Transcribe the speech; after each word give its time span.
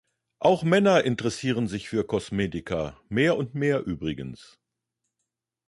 Auch 0.39 0.63
Männer 0.63 1.03
interessieren 1.03 1.67
sich 1.67 1.87
für 1.87 2.03
Kosmetika, 2.07 2.99
mehr 3.09 3.37
und 3.37 3.53
mehr 3.53 3.85
übrigens. 3.85 4.57